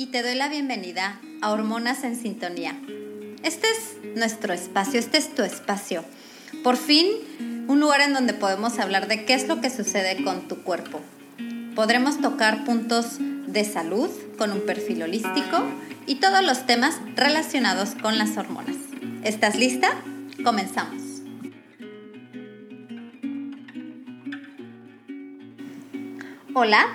[0.00, 2.74] y te doy la bienvenida a Hormonas en Sintonía.
[3.42, 6.06] Este es nuestro espacio, este es tu espacio.
[6.64, 7.06] Por fin,
[7.68, 11.02] un lugar en donde podemos hablar de qué es lo que sucede con tu cuerpo.
[11.74, 14.08] Podremos tocar puntos de salud
[14.38, 15.62] con un perfil holístico
[16.06, 18.76] y todos los temas relacionados con las hormonas.
[19.22, 19.90] ¿Estás lista?
[20.42, 21.02] Comenzamos.
[26.54, 26.86] Hola,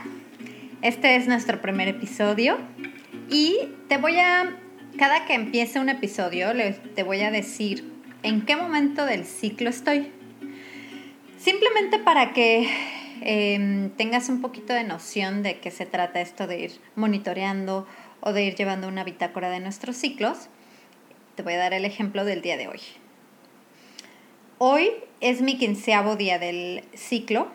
[0.81, 2.57] este es nuestro primer episodio
[3.29, 3.57] y
[3.87, 4.57] te voy a,
[4.97, 6.49] cada que empiece un episodio,
[6.95, 7.91] te voy a decir
[8.23, 10.11] en qué momento del ciclo estoy.
[11.37, 12.67] Simplemente para que
[13.21, 17.87] em, tengas un poquito de noción de qué se trata esto de ir monitoreando
[18.21, 20.49] o de ir llevando una bitácora de nuestros ciclos,
[21.35, 22.79] te voy a dar el ejemplo del día de hoy.
[24.57, 27.49] Hoy es mi quinceavo día del ciclo.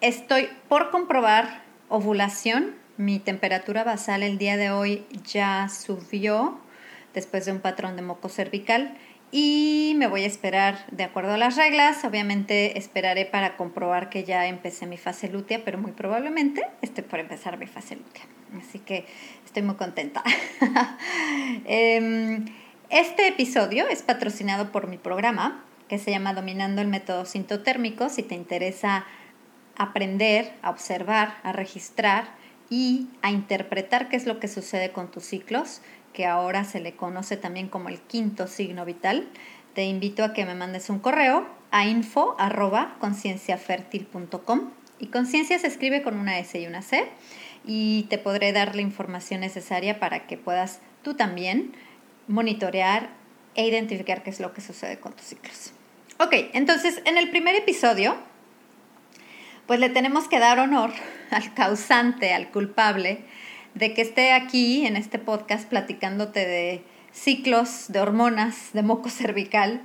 [0.00, 6.58] Estoy por comprobar ovulación mi temperatura basal el día de hoy ya subió
[7.12, 8.96] después de un patrón de moco cervical
[9.36, 12.04] y me voy a esperar de acuerdo a las reglas.
[12.04, 17.18] Obviamente esperaré para comprobar que ya empecé mi fase lútea, pero muy probablemente estoy por
[17.18, 18.22] empezar mi fase lútea.
[18.56, 19.06] Así que
[19.44, 20.22] estoy muy contenta.
[21.66, 22.44] Em,
[22.90, 28.08] este episodio es patrocinado por mi programa que se llama Dominando el método sintotérmico.
[28.08, 29.04] Si te interesa
[29.76, 32.28] aprender, a observar, a registrar,
[32.74, 35.80] y a interpretar qué es lo que sucede con tus ciclos,
[36.12, 39.28] que ahora se le conoce también como el quinto signo vital.
[39.74, 42.36] Te invito a que me mandes un correo a info
[44.98, 47.04] y conciencia se escribe con una S y una C
[47.64, 51.76] y te podré dar la información necesaria para que puedas tú también
[52.26, 53.10] monitorear
[53.54, 55.72] e identificar qué es lo que sucede con tus ciclos.
[56.18, 58.16] Ok, entonces en el primer episodio
[59.66, 60.90] pues le tenemos que dar honor
[61.30, 63.24] al causante, al culpable,
[63.74, 69.82] de que esté aquí en este podcast platicándote de ciclos, de hormonas, de moco cervical.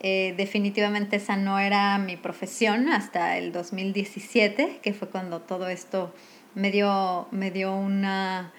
[0.00, 6.14] Eh, definitivamente esa no era mi profesión hasta el 2017, que fue cuando todo esto
[6.54, 8.52] me dio, me dio una,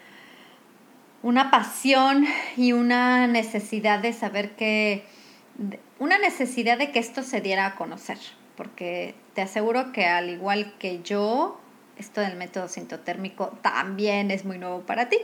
[1.24, 2.26] una pasión
[2.58, 5.06] y una necesidad de saber que,
[5.98, 8.18] una necesidad de que esto se diera a conocer
[8.60, 11.62] porque te aseguro que al igual que yo,
[11.98, 15.16] esto del método sintotérmico también es muy nuevo para ti.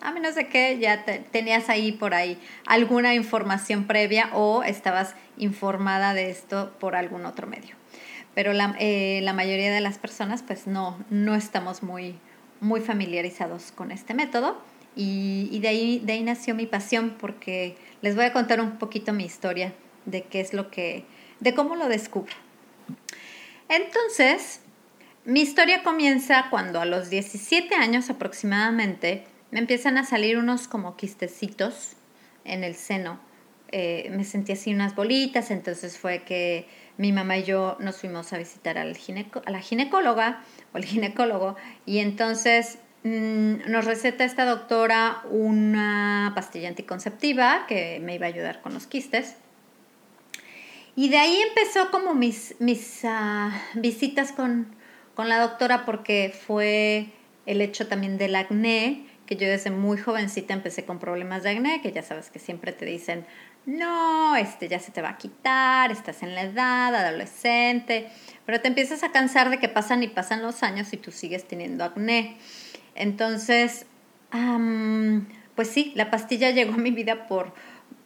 [0.00, 6.14] A menos de que ya tenías ahí por ahí alguna información previa o estabas informada
[6.14, 7.76] de esto por algún otro medio.
[8.34, 12.14] Pero la, eh, mayoría de las personas pues no, no estamos muy,
[12.62, 14.56] muy familiarizados con este método
[14.96, 18.78] y, y de, ahí, de ahí nació mi pasión porque les voy a contar un
[18.78, 19.74] poquito mi historia
[20.06, 21.04] de qué es lo que,
[21.40, 22.32] de cómo lo descubro.
[23.68, 24.60] Entonces,
[25.24, 30.96] mi historia comienza cuando a los 17 años aproximadamente me empiezan a salir unos como
[30.96, 31.96] quistecitos
[32.44, 33.20] en el seno.
[33.70, 38.32] Eh, me sentí así unas bolitas, entonces fue que mi mamá y yo nos fuimos
[38.32, 38.96] a visitar al
[39.44, 40.42] a la ginecóloga
[40.72, 48.14] o al ginecólogo y entonces mm, nos receta esta doctora una pastilla anticonceptiva que me
[48.14, 49.36] iba a ayudar con los quistes.
[50.98, 54.74] Y de ahí empezó como mis, mis ah, visitas con,
[55.16, 57.06] la doctora porque fue
[57.46, 61.80] el hecho también del acné, que yo desde muy jovencita empecé con problemas de acné,
[61.82, 63.26] que ya sabes que siempre te dicen,
[63.64, 68.08] no, este ya se te va a quitar, estás en la edad, adolescente,
[68.44, 71.46] pero te empiezas a cansar de que pasan y pasan los años y tú sigues
[71.46, 72.38] teniendo acné.
[72.96, 73.86] Entonces,
[75.54, 77.54] pues sí, la pastilla llegó a mi vida por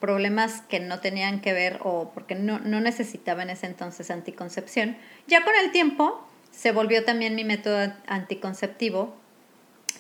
[0.03, 4.97] problemas que no tenían que ver o porque no, no necesitaba en ese entonces anticoncepción.
[5.29, 9.15] Ya con el tiempo se volvió también mi método anticonceptivo,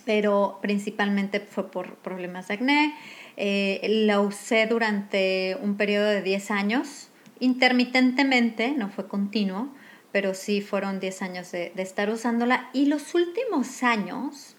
[0.04, 2.94] pero principalmente fue por problemas de acné.
[3.36, 7.08] Eh, la usé durante un periodo de 10 años,
[7.38, 9.72] intermitentemente, no fue continuo,
[10.10, 12.70] pero sí fueron 10 años de, de estar usándola.
[12.72, 14.56] Y los últimos años,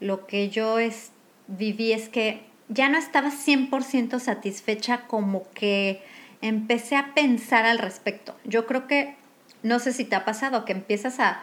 [0.00, 1.10] lo que yo es,
[1.48, 6.02] viví es que ya no estaba 100% satisfecha, como que
[6.40, 8.34] empecé a pensar al respecto.
[8.44, 9.16] Yo creo que,
[9.62, 11.42] no sé si te ha pasado, que empiezas a,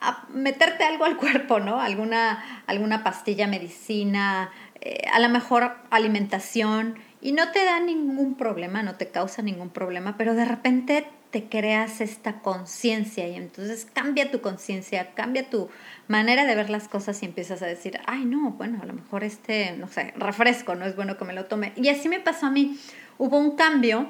[0.00, 1.80] a meterte algo al cuerpo, ¿no?
[1.80, 4.50] Alguna, alguna pastilla, medicina,
[4.80, 9.68] eh, a lo mejor alimentación, y no te da ningún problema, no te causa ningún
[9.68, 15.68] problema, pero de repente te creas esta conciencia y entonces cambia tu conciencia, cambia tu
[16.08, 19.22] manera de ver las cosas y empiezas a decir, ay no, bueno, a lo mejor
[19.22, 21.72] este, no sé, refresco, no es bueno que me lo tome.
[21.76, 22.78] Y así me pasó a mí.
[23.18, 24.08] Hubo un cambio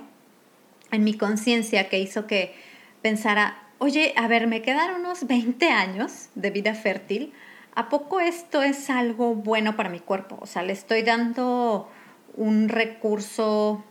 [0.90, 2.55] en mi conciencia que hizo que
[3.02, 7.32] pensara, oye, a ver, me quedaron unos 20 años de vida fértil,
[7.75, 10.38] ¿a poco esto es algo bueno para mi cuerpo?
[10.40, 11.90] O sea, le estoy dando
[12.34, 13.84] un recurso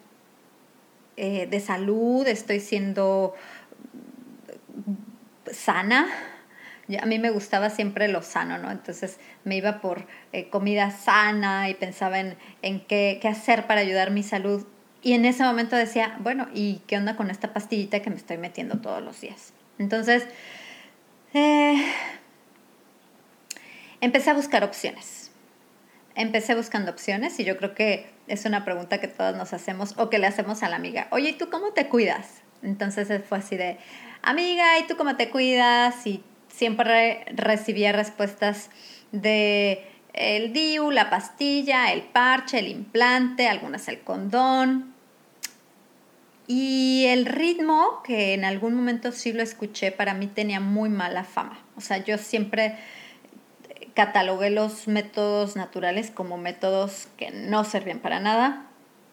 [1.22, 3.36] eh, de salud, estoy siendo
[5.52, 6.08] sana.
[6.98, 8.72] a mí me gustaba siempre lo sano, ¿no?
[8.72, 14.24] Entonces me iba por eh, comida sana y pensaba en, qué, hacer para ayudar mi
[14.24, 14.66] salud.
[15.02, 18.38] Y en ese momento decía, bueno, ¿y qué onda con esta pastillita que me estoy
[18.38, 19.52] metiendo todos los días?
[19.78, 20.26] Entonces,
[21.34, 21.84] eh,
[24.00, 25.30] empecé a buscar opciones
[26.20, 30.10] empecé buscando opciones y yo creo que es una pregunta que todos nos hacemos o
[30.10, 31.08] que le hacemos a la amiga.
[31.12, 32.42] Oye, ¿y tú cómo te cuidas?
[32.62, 33.78] Entonces fue así de,
[34.22, 36.06] amiga, ¿y tú cómo te cuidas?
[36.06, 38.70] Y siempre recibía respuestas
[39.12, 44.94] de el DIU, la pastilla, el parche, el implante, algunas el condón.
[46.48, 51.24] Y el ritmo, que en algún momento sí lo escuché, para mí tenía muy mala
[51.24, 51.60] fama.
[51.76, 52.76] O sea, yo siempre
[53.94, 58.68] catalogué los métodos naturales como métodos que no servían para nada,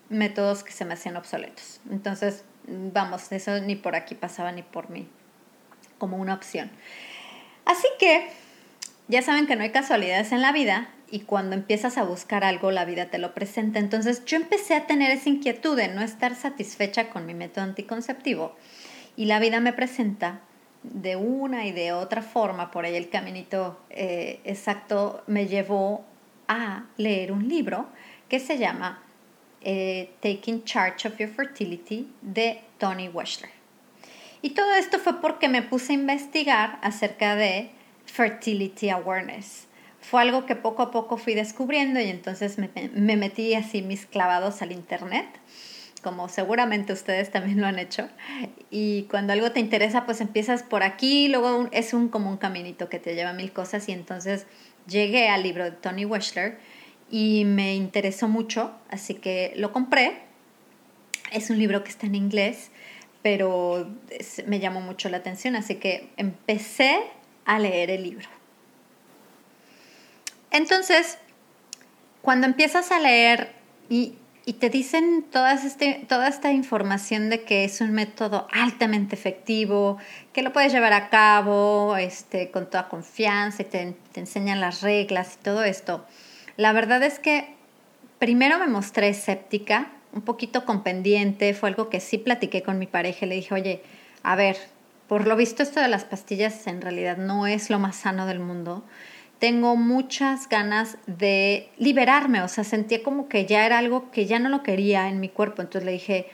[0.09, 1.81] métodos que se me hacían obsoletos.
[1.91, 5.09] Entonces, vamos, eso ni por aquí pasaba ni por mí
[5.99, 6.71] como una opción.
[7.65, 8.29] Así que
[9.09, 12.71] ya saben que no hay casualidades en la vida y cuando empiezas a buscar algo
[12.71, 13.79] la vida te lo presenta.
[13.79, 18.57] Entonces yo empecé a tener esa inquietud de no estar satisfecha con mi método anticonceptivo
[19.17, 20.41] y la vida me presenta
[20.93, 26.05] de una y de otra forma, por ahí el caminito eh, exacto me llevó
[26.49, 27.87] a leer un libro
[28.29, 29.03] que se llama
[29.63, 33.51] eh, Taking Charge of Your Fertility de Tony Weschler.
[34.43, 37.71] Y todo esto fue porque me puse a investigar acerca de
[38.05, 39.67] fertility awareness.
[40.01, 44.07] Fue algo que poco a poco fui descubriendo y entonces me, me metí así mis
[44.07, 45.27] clavados al internet
[46.03, 48.09] como seguramente ustedes también lo han hecho.
[48.71, 52.89] Y cuando algo te interesa, pues empiezas por aquí, luego es un, como un caminito
[52.89, 54.47] que te lleva mil cosas y entonces
[54.87, 56.59] llegué al libro de Tony Weschler
[57.11, 60.23] y me interesó mucho, así que lo compré.
[61.33, 62.71] Es un libro que está en inglés,
[63.23, 63.91] pero
[64.47, 67.01] me llamó mucho la atención, así que empecé
[67.45, 68.29] a leer el libro.
[70.51, 71.19] Entonces,
[72.23, 73.53] cuando empiezas a leer
[73.89, 74.15] y
[74.49, 79.99] y te dicen todas este, toda esta información de que es un método altamente efectivo,
[80.33, 85.35] que lo puedes llevar a cabo este, con toda confianza y te, enseñan las reglas
[85.35, 86.07] y todo esto.
[86.57, 87.57] La verdad es que
[88.21, 92.87] primero me mostré escéptica, un poquito con pendiente, fue algo que sí platiqué con mi
[92.87, 93.83] pareja, le dije, oye,
[94.23, 94.57] a ver,
[95.09, 98.39] por lo visto esto de las pastillas en realidad no es lo más sano del
[98.39, 98.85] mundo
[99.39, 104.39] tengo muchas ganas de liberarme, o sea, sentía como que ya era algo que ya
[104.39, 106.27] no lo quería en mi cuerpo, entonces le dije,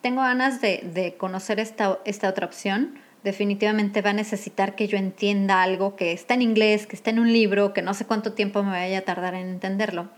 [0.00, 5.62] tengo ganas de, conocer esta, esta otra opción, definitivamente va a necesitar que yo entienda
[5.62, 8.62] algo que está en inglés, que está en un libro, que no sé cuánto tiempo
[8.62, 10.08] me vaya a tardar en entenderlo,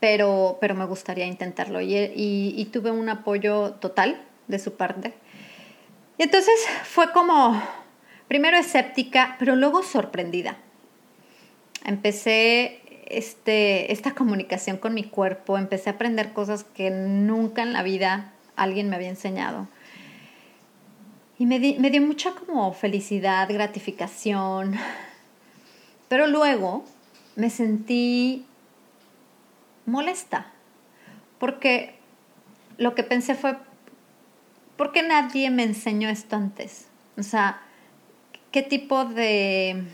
[0.00, 5.14] pero, pero me gustaría intentarlo y, y tuve un apoyo total de su parte.
[6.18, 7.60] Y entonces fue como,
[8.26, 10.58] primero escéptica, pero luego sorprendida
[11.84, 17.82] empecé este, esta comunicación con mi cuerpo, empecé a aprender cosas que nunca en la
[17.82, 19.68] vida alguien me había enseñado.
[21.38, 24.74] Y me, me dio mucha como felicidad, gratificación,
[26.08, 26.84] pero luego
[27.36, 28.44] me sentí
[29.86, 30.52] molesta,
[31.38, 31.94] porque
[32.76, 33.56] lo que pensé fue,
[34.76, 36.88] ¿por qué nadie me enseñó esto antes?
[37.16, 37.60] O sea,
[38.50, 39.84] ¿qué tipo de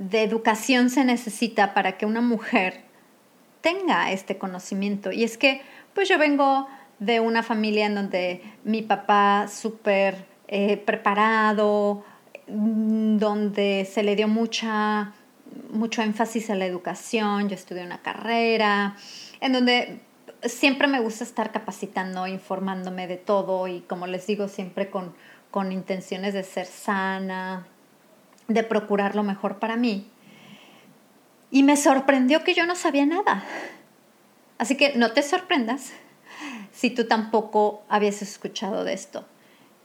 [0.00, 2.80] de educación se necesita para que una mujer
[3.60, 5.12] tenga este conocimiento.
[5.12, 5.60] Y es que,
[5.94, 6.66] pues yo vengo
[7.00, 12.02] de una familia en donde mi papá súper eh, preparado,
[12.48, 15.12] mm, donde se le dio mucha,
[15.70, 18.96] mucho énfasis a la educación, yo estudié una carrera,
[19.42, 20.00] en donde
[20.44, 25.14] siempre me gusta estar capacitando, informándome de todo y como les digo, siempre con,
[25.50, 27.66] con intenciones de ser sana,
[28.52, 30.06] de procurar lo mejor para mí.
[31.50, 33.44] Y me sorprendió que yo no sabía nada.
[34.58, 35.92] Así que no te sorprendas
[36.72, 39.24] si tú tampoco habías escuchado de esto.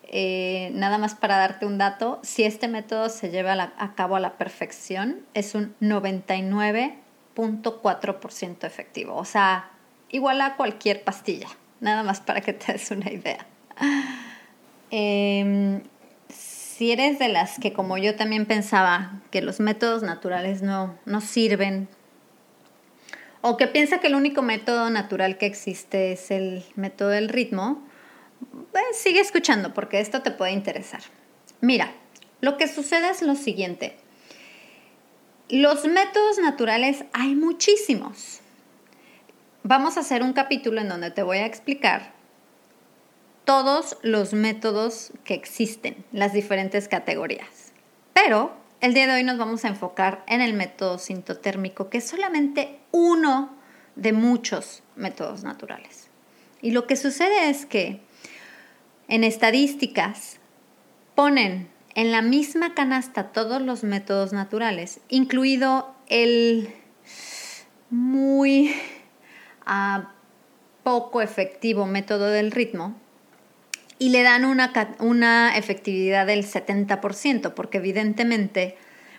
[0.07, 4.19] eh, nada más para darte un dato, si este método se lleva a, cabo a
[4.19, 9.15] la perfección, es un 99.4% efectivo.
[9.15, 9.71] O sea,
[10.09, 11.47] igual a cualquier pastilla,
[11.81, 13.47] nada más para que te des una idea.
[14.91, 15.81] Em,
[16.75, 21.21] si eres de las que como yo también pensaba que los métodos naturales no, no
[21.21, 21.87] sirven,
[23.39, 27.81] o que piensa que el único método natural que existe es el método del ritmo,
[28.73, 31.01] pues sigue escuchando porque esto te puede interesar.
[31.61, 31.93] Mira,
[32.41, 33.95] lo que sucede es lo siguiente.
[35.47, 38.41] Los métodos naturales hay muchísimos.
[39.63, 42.14] Vamos a hacer un capítulo en donde te voy a explicar
[43.45, 47.71] todos los métodos que existen, las diferentes categorías.
[48.13, 52.07] Pero el día de hoy nos vamos a enfocar en el método sintotérmico, que es
[52.07, 53.55] solamente uno
[53.95, 56.09] de muchos métodos naturales.
[56.61, 58.01] Y lo que sucede es que
[59.07, 60.39] en estadísticas
[61.13, 66.73] ponen en la misma canasta todos los métodos naturales, incluido el
[67.89, 68.73] muy
[69.65, 70.11] ah,
[70.83, 72.95] poco efectivo método del ritmo,
[73.97, 78.77] y le dan una, una efectividad del 70%, porque evidentemente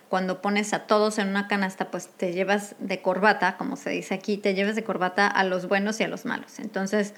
[0.08, 4.14] cuando pones a todos en una canasta, pues te llevas de corbata, como se dice
[4.14, 6.58] aquí, te llevas de corbata a los buenos y a los malos.
[6.58, 7.14] Entonces,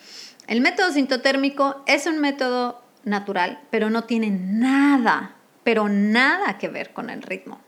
[0.46, 5.34] el método sintotérmico es un método natural, pero no tiene nada,
[5.64, 7.60] pero nada que ver con el ritmo.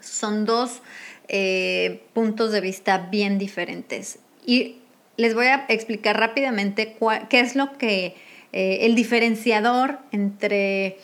[0.00, 0.82] Son dos
[1.28, 4.18] eh, puntos de vista bien diferentes.
[4.44, 4.80] Y
[5.16, 6.96] les voy a explicar rápidamente
[7.28, 8.16] qué es lo que
[8.52, 10.98] eh, el diferenciador entre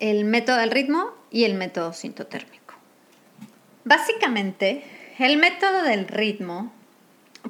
[0.00, 2.74] el método del ritmo y el método sintotérmico.
[3.84, 4.82] Básicamente,
[5.18, 6.72] el método del ritmo,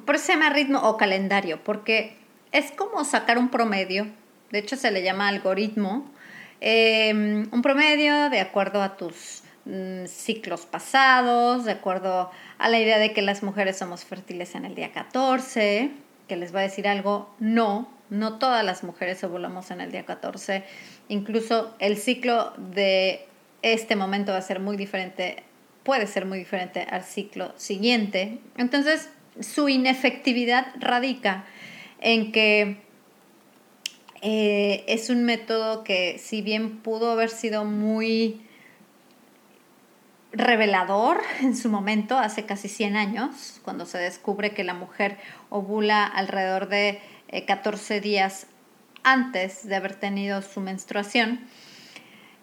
[0.05, 2.15] por eso se llama ritmo o calendario, porque
[2.51, 4.07] es como sacar un promedio,
[4.51, 6.09] de hecho se le llama algoritmo,
[6.61, 12.99] em, un promedio de acuerdo a tus mm, ciclos pasados, de acuerdo a la idea
[12.99, 15.91] de que las mujeres somos fértiles en el día 14,
[16.27, 20.05] que les va a decir algo, no, no todas las mujeres ovulamos en el día
[20.05, 20.63] 14.
[21.09, 23.25] Incluso el ciclo de
[23.61, 25.43] este momento va a ser muy diferente,
[25.83, 28.39] puede ser muy diferente al ciclo siguiente.
[28.57, 29.09] Entonces,
[29.39, 31.45] su inefectividad radica
[31.99, 32.77] en que
[34.21, 38.41] eh, es un método que si bien pudo haber sido muy
[40.31, 45.17] revelador en su momento, hace casi 100 años, cuando se descubre que la mujer
[45.49, 48.47] ovula alrededor de 14 eh, días
[49.03, 51.47] antes de haber tenido su menstruación.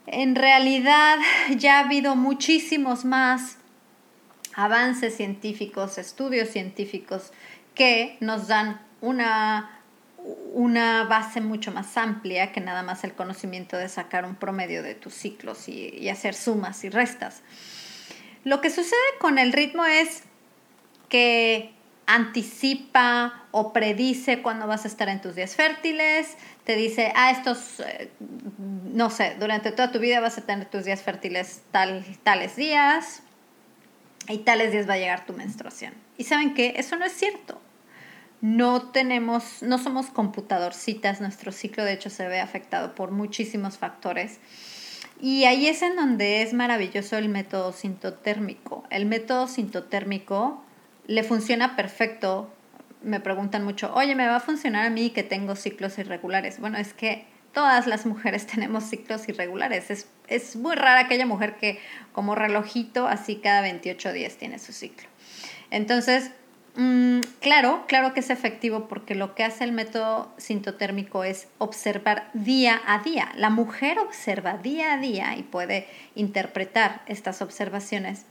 [0.06, 1.18] En realidad
[1.56, 3.58] ya ha habido muchísimos más
[4.54, 7.32] avances científicos, estudios científicos
[7.74, 9.80] que nos dan una,
[10.52, 14.94] una base mucho más amplia que nada más el conocimiento de sacar un promedio de
[14.94, 17.42] tus ciclos y hacer sumas y restas.
[18.44, 20.22] Lo que sucede con el ritmo es
[21.08, 21.73] que
[22.06, 27.80] anticipa o predice cuándo vas a estar en tus días fértiles, te dice, ah, estos,
[27.80, 28.10] eh,
[28.92, 33.22] no sé, durante toda tu vida vas a tener tus días fértiles tal, tales días
[34.28, 35.94] y tales días va a llegar tu menstruación.
[36.18, 37.60] Y saben que eso no es cierto.
[38.40, 44.38] No tenemos, no somos computadorcitas, nuestro ciclo de hecho se ve afectado por muchísimos factores.
[45.20, 48.84] Y ahí es en donde es maravilloso el método sintotérmico.
[48.90, 50.63] El método sintotérmico
[51.06, 52.50] le funciona perfecto.
[53.02, 56.58] Me preguntan mucho, oye, ¿me va a funcionar a mí que tengo ciclos irregulares?
[56.58, 59.90] Bueno, es que todas las mujeres tenemos ciclos irregulares.
[59.90, 61.80] Es, es muy rara aquella mujer que
[62.12, 65.08] como relojito, así cada 28 días tiene su ciclo.
[65.70, 66.30] Entonces,
[66.76, 72.30] mm, claro, claro que es efectivo porque lo que hace el método sintotérmico es observar
[72.32, 73.32] día a día.
[73.36, 78.26] La mujer observa día a día y puede interpretar estas observaciones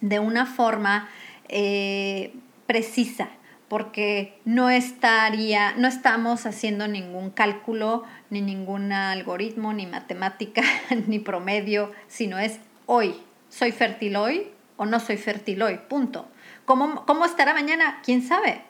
[0.00, 1.08] de una forma
[1.52, 2.34] eh,
[2.66, 3.28] precisa,
[3.68, 10.62] porque no estaría, no estamos haciendo ningún cálculo, ni ningún algoritmo, ni matemática,
[11.06, 13.14] ni promedio, sino es hoy.
[13.50, 15.78] ¿Soy fértil hoy o no soy fértil hoy?
[15.88, 16.26] Punto.
[16.64, 18.00] ¿Cómo, cómo estará mañana?
[18.02, 18.62] ¿Quién sabe?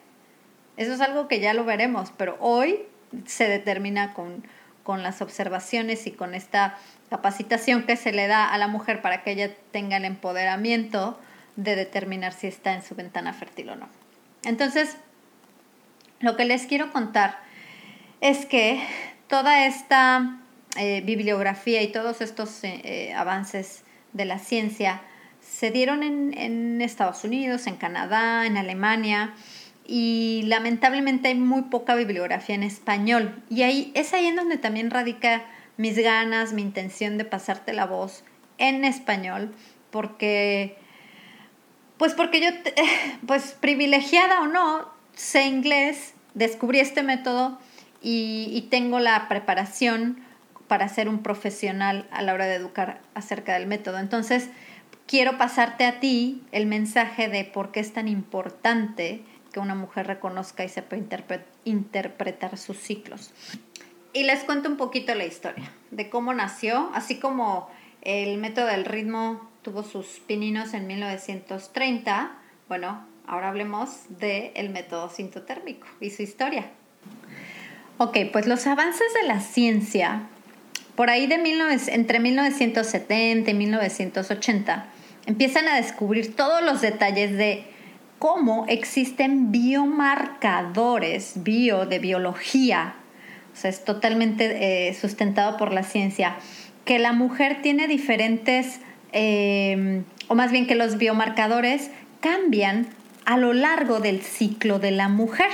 [0.76, 2.80] Eso es algo que ya lo veremos, pero hoy
[3.26, 4.44] se determina con,
[4.82, 6.78] con las observaciones y con esta
[7.10, 11.20] capacitación que se le da a la mujer para que ella tenga el empoderamiento
[11.56, 13.88] de determinar si está en su ventana fértil o no.
[14.44, 14.96] Entonces,
[16.20, 17.38] lo que les quiero contar
[18.20, 18.82] es que
[19.26, 20.38] toda esta
[20.76, 23.82] eh, bibliografía y todos estos eh, eh, avances
[24.12, 25.02] de la ciencia
[25.40, 29.34] se dieron en, en, Estados Unidos, en Canadá, en Alemania,
[29.84, 33.42] y lamentablemente hay muy poca bibliografía en español.
[33.50, 35.42] Y ahí es ahí en donde también radica
[35.76, 38.24] mis ganas, mi intención de pasarte la voz
[38.58, 39.52] en español,
[39.90, 40.78] porque,
[42.02, 42.48] pues porque yo,
[43.28, 47.60] pues privilegiada o no, sé inglés, descubrí este método
[48.00, 50.20] y, y tengo la preparación
[50.66, 54.00] para ser un profesional a la hora de educar acerca del método.
[54.00, 54.48] Entonces,
[55.06, 60.08] quiero pasarte a ti el mensaje de por qué es tan importante que una mujer
[60.08, 60.96] reconozca y sepa
[61.64, 63.30] interpretar sus ciclos.
[64.12, 68.86] Y les cuento un poquito la historia de cómo nació, así como el método del
[68.86, 72.32] ritmo tuvo sus pininos en 1930.
[72.68, 76.70] Bueno, ahora hablemos del método sintotérmico y su historia.
[77.98, 80.22] Ok, pues los avances de la ciencia,
[80.96, 81.36] por ahí de
[81.88, 84.86] entre 1970 y 1980,
[85.26, 87.64] empiezan a descubrir todos los detalles de
[88.18, 92.94] cómo existen biomarcadores, bio de biología,
[93.52, 96.36] o sea, es totalmente eh, sustentado por la ciencia,
[96.84, 98.80] que la mujer tiene diferentes,
[99.12, 101.90] eh, o más bien que los biomarcadores
[102.20, 102.88] cambian
[103.24, 105.50] a lo largo del ciclo de la mujer.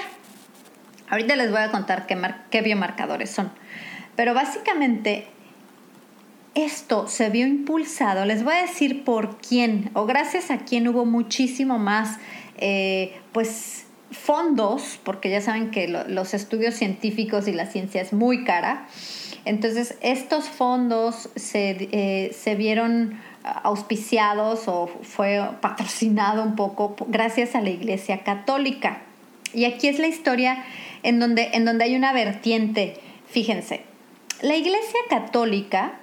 [1.09, 2.19] Ahorita les voy a contar qué,
[2.51, 3.51] qué biomarcadores son,
[4.17, 5.27] pero básicamente
[6.55, 11.05] esto se vio impulsado, les voy a decir por quién, o gracias a quién hubo
[11.05, 12.19] muchísimo más
[12.59, 18.45] eh, pues fondos, porque ya saben que los estudios científicos y la ciencia es muy
[18.45, 18.87] cara.
[19.45, 23.21] Entonces, estos fondos se, eh, se vieron
[23.63, 29.03] auspiciados o fue patrocinado un poco gracias a la Iglesia Católica.
[29.55, 30.65] Y aquí es la historia
[31.03, 33.01] en donde, en donde hay una vertiente.
[33.27, 33.83] Fíjense,
[34.41, 35.95] la Iglesia Católica,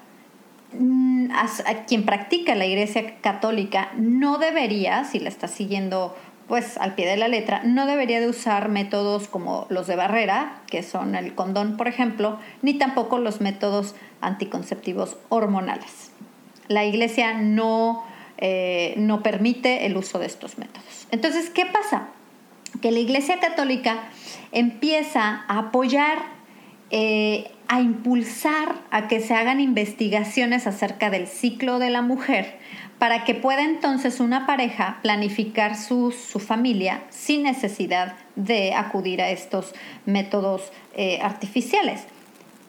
[0.74, 6.16] mm, a, quien practica la Iglesia Católica, no debería, si la está siguiendo
[6.48, 10.62] pues al pie de la letra, no debería de usar métodos como los de barrera,
[10.68, 16.12] que son el condón, por ejemplo, ni tampoco los métodos anticonceptivos hormonales.
[16.67, 18.03] La iglesia no,
[18.38, 21.07] eh, no permite el uso de estos métodos.
[21.12, 22.07] Entonces, ¿qué pasa?
[22.81, 24.03] Que la iglesia católica
[24.51, 26.18] empieza a apoyar,
[26.92, 32.59] eh, a impulsar a que se hagan investigaciones acerca del ciclo de la mujer,
[33.00, 39.74] para que pueda entonces una pareja planificar su, familia sin necesidad de acudir a estos
[40.05, 42.03] métodos eh, artificiales.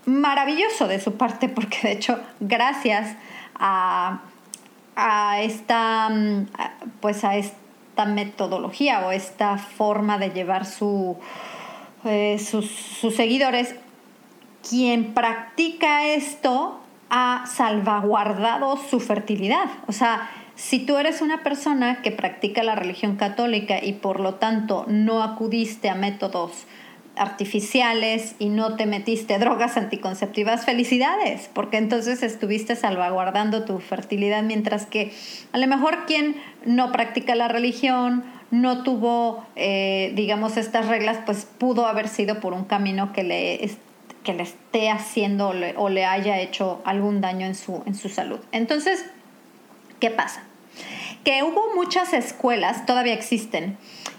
[0.04, 3.16] Maravilloso de su parte porque de hecho gracias
[3.58, 4.20] a,
[5.40, 6.46] esta, mm,
[7.00, 11.16] pues a esta metodología o esta forma de llevar su,
[12.04, 13.74] eh, sus, sus seguidores,
[14.68, 19.66] quien practica esto ha salvaguardado su fertilidad.
[19.86, 24.34] O sea, si tú eres una persona que practica la religión católica y por lo
[24.34, 26.66] tanto no acudiste a métodos
[27.16, 34.86] artificiales y no te metiste drogas anticonceptivas, felicidades, porque entonces estuviste salvaguardando tu fertilidad, mientras
[34.86, 35.12] que
[35.52, 41.46] a lo mejor quien no practica la religión, no tuvo, eh, digamos, estas reglas, pues
[41.58, 43.70] pudo haber sido por un camino que le
[44.26, 48.40] que le esté haciendo o le, haya hecho algún daño en su, en su salud.
[48.50, 49.06] Entonces,
[50.00, 50.42] ¿qué pasa?
[51.22, 53.78] Que hubo muchas escuelas, todavía existen,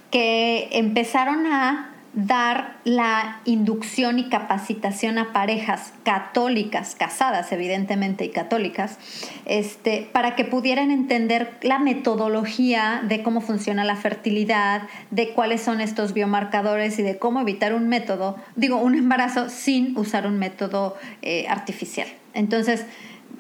[0.10, 8.98] que empezaron a dar la inducción y capacitación a parejas católicas, casadas evidentemente y católicas,
[9.46, 15.80] este, para que pudieran entender la metodología de cómo funciona la fertilidad, de cuáles son
[15.80, 20.98] estos biomarcadores y de cómo evitar un método, digo, un embarazo sin usar un método
[21.22, 22.08] eh, artificial.
[22.34, 22.86] Entonces,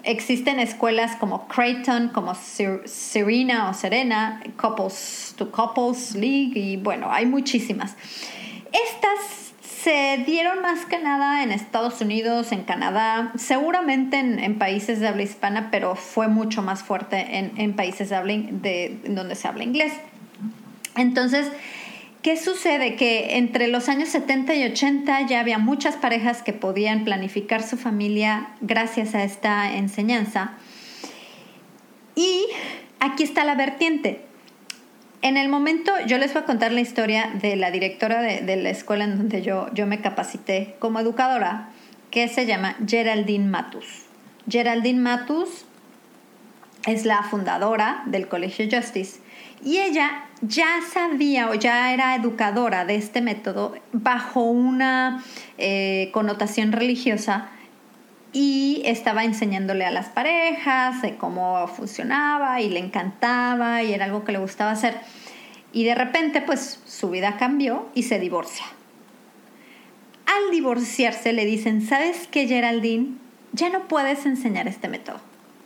[0.03, 7.25] existen escuelas como Creighton, como Serena o Serena, Couples to Couples League y bueno, hay
[7.25, 7.95] muchísimas.
[8.71, 9.47] Estas
[9.87, 15.23] se dieron más que nada en Estados Unidos, en Canadá, seguramente en, países de habla
[15.23, 17.25] hispana, pero fue mucho más fuerte
[17.55, 19.93] en, países de, donde se habla inglés.
[20.97, 21.47] Entonces,
[22.21, 22.97] ¿qué sucede?
[22.97, 27.77] Que entre los años 70 y 80 ya había muchas parejas que podían planificar su
[27.77, 30.57] familia gracias a esta enseñanza.
[32.15, 32.45] Y
[32.99, 34.26] aquí está la vertiente.
[35.21, 38.69] En el momento, yo les voy a contar la historia de la directora de, la
[38.69, 41.69] escuela en donde yo, yo me capacité como educadora,
[42.11, 44.05] que se llama Geraldine Matus.
[44.49, 45.65] Geraldine Matus
[46.85, 49.19] es la fundadora del Colegio Justice
[49.63, 55.23] y ella ya sabía o ya era educadora de este método bajo una
[55.57, 57.49] eh, connotación religiosa
[58.39, 64.23] y estaba enseñándole a las parejas de cómo funcionaba y le encantaba y era algo
[64.23, 64.93] que le gustaba hacer.
[65.73, 68.67] Y de repente, pues su vida cambió y se divorcia.
[70.27, 73.15] Al divorciarse le dicen, ¿sabes qué, Geraldine?
[73.53, 75.19] Ya no puedes enseñar este método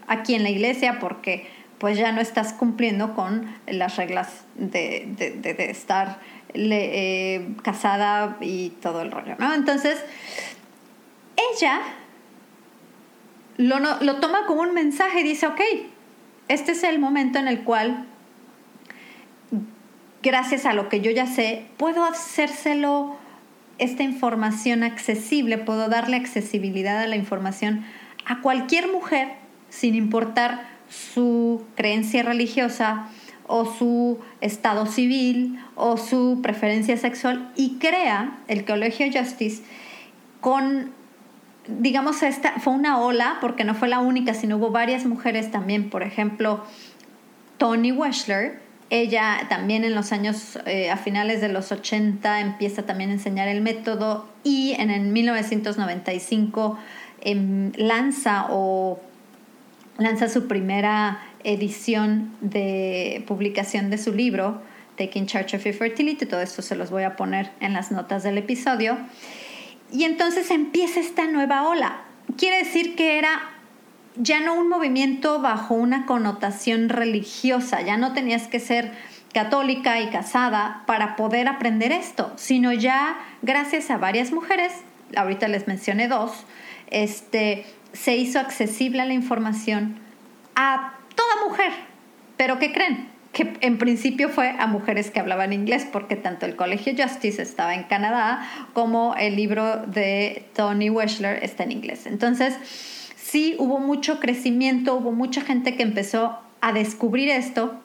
[0.08, 5.14] aquí en la iglesia porque pues ya no estás cumpliendo con las reglas de,
[5.58, 6.20] estar
[6.54, 9.54] eh, casada y todo el rollo, ¿no?
[9.54, 10.02] Entonces,
[11.58, 11.82] ella
[13.62, 15.62] lo, lo toma como un mensaje y dice, ok,
[16.48, 18.06] este es el momento en el cual,
[20.22, 23.16] gracias a lo que yo ya sé, puedo hacérselo
[23.78, 27.86] esta información accesible, puedo darle accesibilidad a la información
[28.26, 29.30] a cualquier mujer
[29.70, 33.08] sin importar su creencia religiosa
[33.48, 39.64] o su estado civil o su preferencia sexual y crea el Colegio Justice
[40.42, 40.92] con,
[41.68, 45.90] digamos, esta fue una ola, porque no fue la única, sino hubo varias mujeres también,
[45.90, 46.64] por ejemplo,
[47.58, 53.10] Tony Weschler, ella también en los años, eh, a finales de los 80, empieza también
[53.10, 56.78] a enseñar el método y en el 1995
[57.22, 59.00] em, lanza o
[59.98, 64.62] lanza su primera edición de publicación de su libro,
[64.98, 66.26] Taking Charge of Your Fertility.
[66.26, 68.98] Todo esto se los voy a poner en las notas del episodio.
[69.92, 72.02] Y entonces empieza esta nueva ola.
[72.38, 73.42] Quiere decir que era
[74.16, 78.92] ya no un movimiento bajo una connotación religiosa, ya no tenías que ser
[79.34, 84.74] católica y casada para poder aprender esto, sino ya gracias a varias mujeres,
[85.16, 86.32] ahorita les mencioné dos,
[86.88, 89.98] este, se hizo accesible la información
[90.56, 91.72] a toda mujer.
[92.38, 93.10] Pero ¿qué creen?
[93.34, 97.76] Que en principio fue a mujeres que hablaban inglés, porque tanto el Colegio Justice estaba
[97.76, 102.08] en Canadá como el libro de Tony Weschler está en inglés.
[102.08, 102.56] Entonces,
[103.16, 107.80] sí hubo mucho crecimiento, hubo mucha gente que empezó a descubrir esto,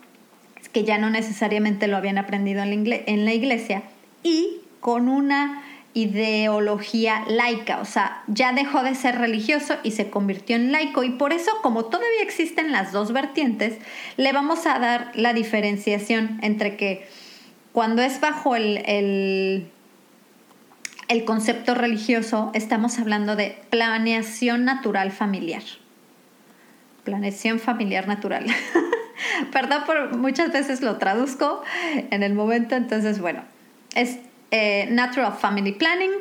[0.73, 3.85] que ya no necesariamente lo habían aprendido en la iglesia,
[4.25, 5.63] y con una
[5.97, 11.11] ideología laica, o sea, ya dejó de ser religioso y se convirtió en laico y
[11.11, 13.79] por eso como todavía existen las dos vertientes,
[14.19, 17.09] le vamos a dar la diferenciación entre que
[17.73, 19.71] cuando es bajo el, el,
[21.09, 25.63] el concepto religioso estamos hablando de planeación natural familiar.
[27.05, 28.45] Planeación familiar natural.
[29.51, 31.63] Perdón por muchas veces lo traduzco
[32.11, 33.45] en el momento, entonces bueno,
[33.95, 34.19] es
[34.51, 36.13] eh, Natural Family Planning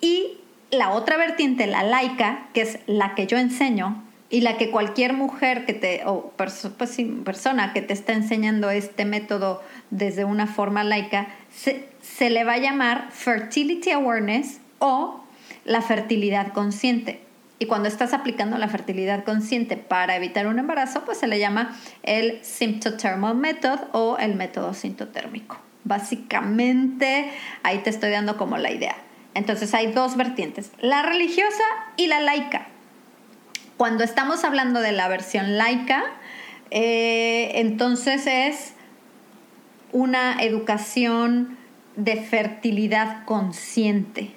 [0.00, 0.38] y
[0.70, 5.12] la otra vertiente, la laica, que es la que yo enseño y la que cualquier
[5.12, 6.66] mujer que te, o pues
[7.24, 12.54] persona que te está enseñando este método desde una forma laica, se, se le va
[12.54, 15.24] a llamar Fertility Awareness o
[15.64, 17.20] la fertilidad consciente.
[17.58, 21.76] Y cuando estás aplicando la fertilidad consciente para evitar un embarazo, pues se le llama
[22.02, 25.63] el Symptothermal Method o el método sintotérmico.
[25.84, 27.30] Básicamente,
[27.62, 28.96] ahí te estoy dando como la idea.
[29.34, 31.64] Entonces hay dos vertientes, la religiosa
[31.96, 32.68] y la laica.
[33.76, 36.04] Cuando estamos hablando de la versión laica,
[36.70, 38.74] eh, entonces es
[39.92, 41.56] una educación
[41.96, 44.30] de fertilidad consciente.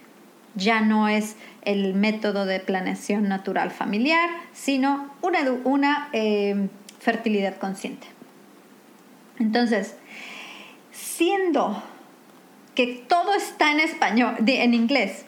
[0.55, 8.07] Ya no es el método de planeación natural familiar, sino una, una eh, fertilidad consciente.
[9.39, 9.95] Entonces,
[10.97, 11.83] siendo
[12.75, 15.25] que todo está en español, en inglés,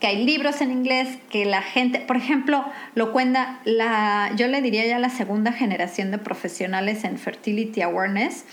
[0.00, 4.60] que hay libros en inglés, que la gente, por ejemplo, lo cuenta la, yo le
[4.60, 8.44] diría ya la segunda generación de profesionales en Fertility Awareness,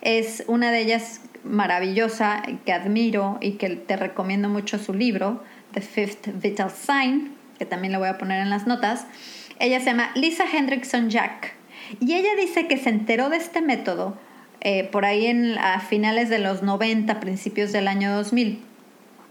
[0.00, 5.80] es una de ellas maravillosa, que admiro y que te recomiendo mucho su libro, The
[5.80, 9.06] Fifth Vital Sign, que también le voy a poner en las notas.
[9.58, 11.54] Ella se llama Lisa Hendrickson Jack.
[12.00, 14.18] Y ella dice que se enteró de este método
[14.68, 18.60] eh, por ahí en, a finales de los 90, principios del año 2000,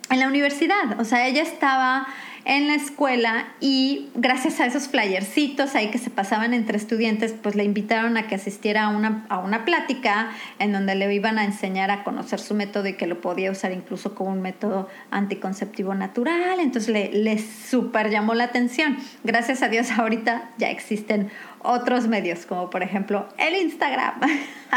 [0.09, 0.97] en la universidad.
[0.97, 2.07] O sea, ella estaba
[2.45, 7.55] en la escuela y gracias a esos flyercitos ahí que se pasaban entre estudiantes, pues
[7.55, 10.29] le invitaron a que asistiera a una, a una plática
[10.59, 13.71] en donde le iban a enseñar a conocer su método y que lo podía usar
[13.71, 16.59] incluso como un método anticonceptivo natural.
[16.59, 18.97] Entonces le, le super llamó la atención.
[19.23, 24.21] Gracias a Dios ahorita ya existen otros medios, como por ejemplo el Instagram.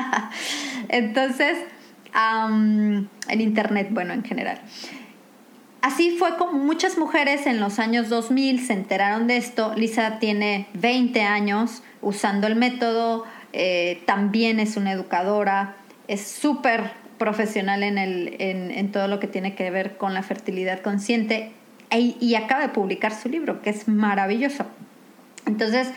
[0.88, 1.58] Entonces,
[3.28, 4.60] el Internet, bueno, en general.
[5.88, 9.72] Así fue como muchas mujeres en los años 2000 se enteraron de esto.
[9.74, 13.24] Lisa tiene 20 años usando el método,
[13.54, 19.54] eh, también es una educadora, es súper profesional en, el, en, todo lo que tiene
[19.54, 21.52] que ver con la fertilidad consciente
[21.88, 24.66] e, y acaba de publicar su libro, que es maravilloso.
[25.46, 25.90] Entonces,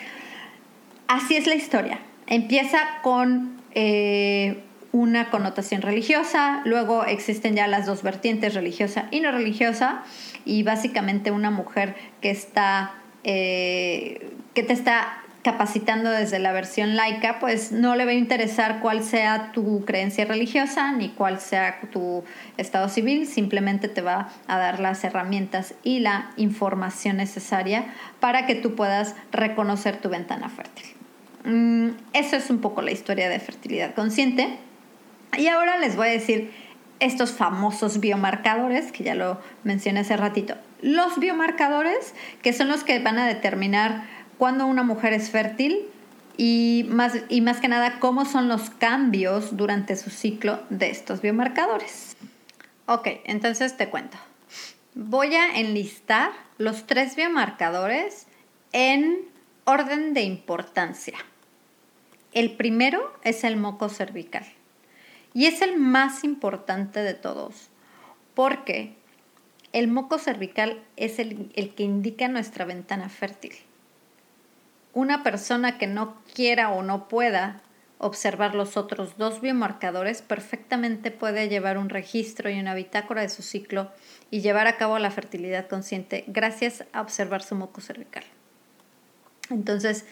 [1.10, 2.00] así es la historia.
[2.28, 9.32] Empieza con eh, una connotación religiosa, luego existen ya las dos vertientes, religiosa y no
[9.32, 10.04] religiosa,
[10.46, 17.40] y básicamente una mujer que está, eh, que te está capacitando desde la versión laica,
[17.40, 22.24] pues no le va a interesar cuál sea tu creencia religiosa ni cuál sea tu
[22.58, 27.86] estado civil, simplemente te va a dar las herramientas y la información necesaria
[28.20, 30.86] para que tú puedas reconocer tu ventana fértil.
[31.44, 34.60] Mm, eso es un poco la historia de fertilidad consciente.
[35.38, 36.52] Y ahora les voy a decir
[37.00, 40.56] estos famosos biomarcadores, que ya lo mencioné hace ratito.
[40.82, 44.04] Los biomarcadores, que son los que van a determinar
[44.38, 45.88] cuándo una mujer es fértil
[46.38, 51.22] y más, y más que nada cómo son los cambios durante su ciclo de estos
[51.22, 52.16] biomarcadores.
[52.86, 54.18] Ok, entonces te cuento.
[54.94, 58.28] Voy a enlistar los tres biomarcadores
[58.74, 59.20] en
[59.64, 61.18] orden de importancia.
[62.34, 64.46] El primero es el moco cervical.
[65.34, 67.70] Y es el más importante de todos,
[68.34, 68.96] porque
[69.74, 73.54] el moco cervical es el, que indica nuestra ventana fértil.
[74.94, 77.62] Una persona que no quiera o no pueda
[77.98, 83.44] observar los otros dos biomarcadores perfectamente puede llevar un registro y una bitácora de su
[83.44, 83.92] ciclo
[84.32, 88.24] y llevar a cabo la fertilidad consciente gracias a observar su moco cervical.
[89.50, 90.06] Entonces,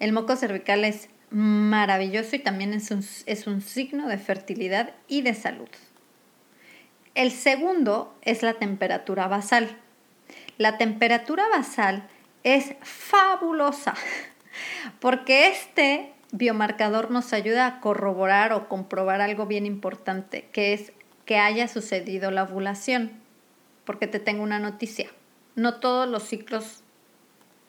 [0.00, 5.22] el moco cervical es maravilloso y también es un, es un signo de fertilidad y
[5.22, 5.68] de salud.
[7.16, 9.76] El segundo es la temperatura basal.
[10.58, 12.06] La temperatura basal
[12.44, 13.94] es fabulosa
[15.00, 20.92] porque este biomarcador nos ayuda a corroborar o comprobar algo bien importante, que es
[21.24, 23.10] que haya sucedido la ovulación.
[23.84, 25.10] Porque te tengo una noticia.
[25.56, 26.83] No todos los ciclos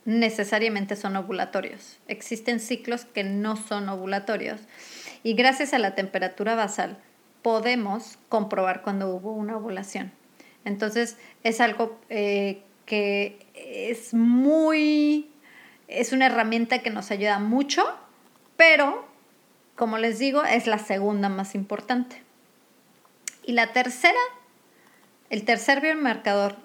[0.05, 1.99] necesariamente son ovulatorios.
[2.07, 4.61] Existen ciclos que no son ovulatorios.
[5.23, 6.97] Y gracias a la temperatura basal
[7.41, 10.11] podemos comprobar cuando hubo una ovulación.
[10.63, 15.29] Entonces es algo eh, que es muy,
[15.87, 17.83] es una herramienta que nos ayuda mucho,
[18.57, 19.05] pero
[19.75, 22.21] como les digo, es la segunda más importante.
[23.43, 24.19] Y la tercera,
[25.29, 26.55] el tercer biomarcador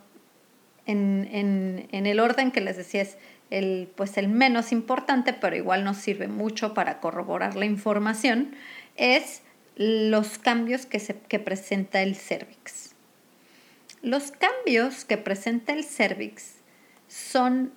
[0.86, 3.16] en, en, el orden que les decía es
[3.50, 8.54] el, pues el menos importante, pero igual nos sirve mucho para corroborar la información,
[8.96, 9.42] es
[9.76, 12.94] los cambios que, se, que presenta el cervix.
[14.02, 16.54] Los cambios que presenta el cervix
[17.08, 17.72] son,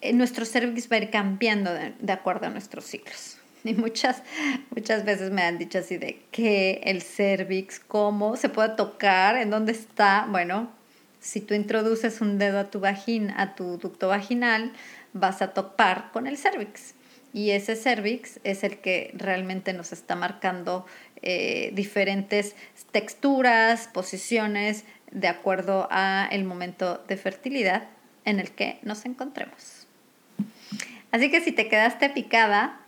[0.00, 3.38] eh, nuestro cervix va a ir cambiando de, de acuerdo a nuestros ciclos.
[3.64, 4.22] Y muchas,
[4.74, 9.50] muchas veces me han dicho así de que el cervix, cómo se puede tocar, en
[9.50, 10.26] dónde está.
[10.28, 10.68] Bueno,
[11.22, 14.72] si tú introduces un dedo a tu a tu ducto vaginal,
[15.12, 16.94] vas a topar con el cervix.
[17.32, 20.84] Y ese cervix es el que realmente nos está marcando
[21.22, 22.54] eh, diferentes
[22.90, 27.88] texturas, posiciones, de acuerdo a el momento de fertilidad
[28.24, 29.86] en el que nos encontremos.
[31.12, 32.80] Así que si te quedaste picada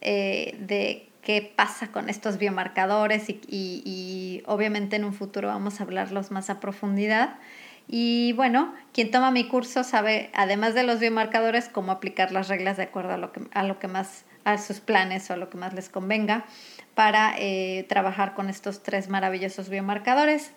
[0.00, 6.30] eh, de qué pasa con estos biomarcadores y, obviamente en un futuro vamos a hablarlos
[6.30, 7.36] más a profundidad.
[7.88, 12.76] Y bueno, quien toma mi curso sabe, además de los biomarcadores, cómo aplicar las reglas
[12.76, 15.50] de acuerdo a lo que, a lo que más, a sus planes o a lo
[15.50, 16.44] que más les convenga
[16.94, 20.52] para eh, trabajar con estos tres maravillosos biomarcadores.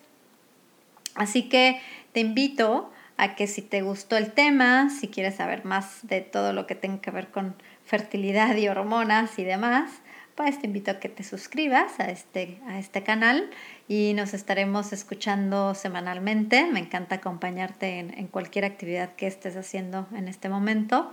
[1.14, 1.80] Así que
[2.12, 6.52] te invito a que si te gustó el tema, si quieres saber más de todo
[6.52, 9.90] lo que tenga que ver con fertilidad y hormonas y demás,
[10.36, 13.50] pues te invito a que te suscribas a este, a este canal
[13.88, 16.66] y nos estaremos escuchando semanalmente.
[16.66, 21.10] Me encanta acompañarte en, cualquier actividad que estés haciendo en este momento.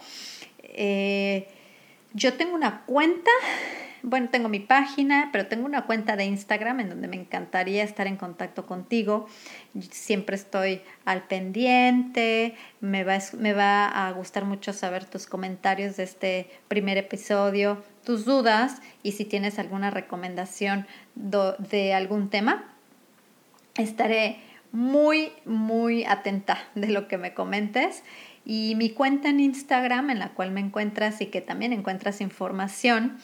[0.62, 1.47] Eh,
[2.13, 3.31] yo tengo una cuenta
[4.04, 8.06] bueno, tengo mi página, pero tengo una cuenta de Instagram en donde me encantaría estar
[8.06, 9.28] en contacto contigo.
[9.92, 16.04] Siempre estoy al pendiente, me va, me va a gustar mucho saber tus comentarios de
[16.04, 20.86] este primer episodio, tus dudas y si tienes alguna recomendación
[21.16, 22.76] de algún tema.
[23.76, 24.38] Estaré
[24.74, 28.04] muy, muy atenta de lo que me comentes.
[28.46, 33.18] Y mi cuenta en Instagram, en la cual me encuentras y que también encuentras información,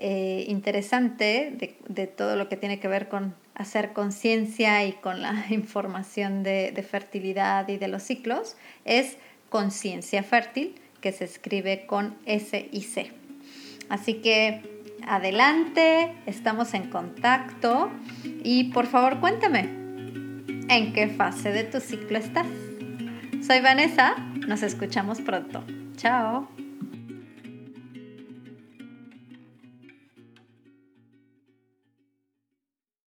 [0.00, 1.52] eh, interesante
[1.88, 6.72] de, todo lo que tiene que ver con hacer conciencia y con la información de,
[6.72, 9.16] de, fertilidad y de los ciclos es
[9.50, 13.12] Conciencia Fértil, que se escribe con S y C.
[13.88, 14.62] Así que
[15.06, 17.90] adelante, estamos en contacto
[18.24, 19.62] y por favor cuéntame,
[20.68, 22.46] ¿en qué fase de tu ciclo estás?
[23.46, 25.64] Soy Vanessa, nos escuchamos pronto.
[25.96, 26.59] Chao.